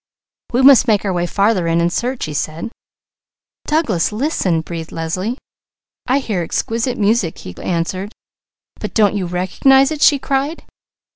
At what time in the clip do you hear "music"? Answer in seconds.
6.97-7.37